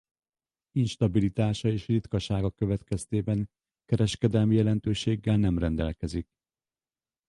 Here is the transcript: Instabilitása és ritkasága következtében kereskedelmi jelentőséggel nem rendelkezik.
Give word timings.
Instabilitása 0.71 1.67
és 1.69 1.87
ritkasága 1.87 2.51
következtében 2.51 3.49
kereskedelmi 3.85 4.55
jelentőséggel 4.55 5.37
nem 5.37 5.57
rendelkezik. 5.57 6.27